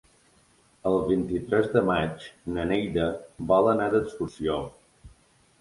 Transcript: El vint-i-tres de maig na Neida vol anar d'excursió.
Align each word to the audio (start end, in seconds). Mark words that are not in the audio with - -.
El 0.91 0.95
vint-i-tres 1.09 1.69
de 1.75 1.83
maig 1.89 2.25
na 2.55 2.65
Neida 2.71 3.05
vol 3.53 3.73
anar 3.75 3.91
d'excursió. 3.93 4.57